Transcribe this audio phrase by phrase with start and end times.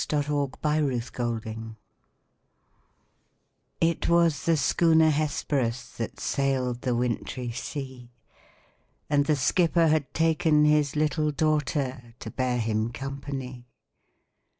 [0.09, 1.75] THE WRECK OF THE HESPERUS
[3.79, 8.09] It was the schooner Hesperus, That sailed the wintry sea;
[9.11, 13.67] And the skipper had taken his little daughter, To bear him company.